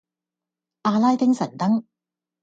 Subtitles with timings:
[0.81, 1.83] 阿拉丁神燈